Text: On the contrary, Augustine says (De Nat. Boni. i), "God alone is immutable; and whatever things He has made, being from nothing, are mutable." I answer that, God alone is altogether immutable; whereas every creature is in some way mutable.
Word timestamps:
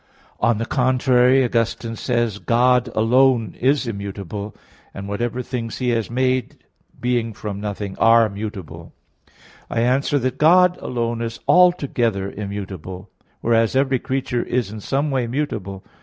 On 0.39 0.57
the 0.57 0.65
contrary, 0.65 1.43
Augustine 1.43 1.95
says 1.95 2.39
(De 2.39 2.39
Nat. 2.39 2.45
Boni. 2.45 2.57
i), 2.57 2.57
"God 2.57 2.89
alone 2.95 3.55
is 3.59 3.85
immutable; 3.85 4.55
and 4.95 5.07
whatever 5.07 5.43
things 5.43 5.77
He 5.77 5.89
has 5.89 6.09
made, 6.09 6.57
being 6.99 7.33
from 7.33 7.61
nothing, 7.61 7.95
are 7.99 8.27
mutable." 8.27 8.95
I 9.69 9.81
answer 9.81 10.17
that, 10.17 10.39
God 10.39 10.75
alone 10.81 11.21
is 11.21 11.39
altogether 11.47 12.31
immutable; 12.31 13.11
whereas 13.41 13.75
every 13.75 13.99
creature 13.99 14.41
is 14.41 14.71
in 14.71 14.79
some 14.79 15.11
way 15.11 15.27
mutable. 15.27 15.83